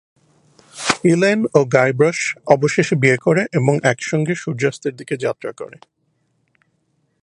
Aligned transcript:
Elaine 1.05 1.41
ও 1.53 1.59
Guybrush 1.73 2.19
অবশেষে 2.45 2.95
বিয়ে 2.95 3.17
করে 3.17 3.41
এবং 3.53 3.73
একসঙ্গে 3.83 4.33
সূর্যাস্তের 4.35 4.93
দিকে 4.95 5.15
যাত্রা 5.17 5.51
করে। 5.51 5.77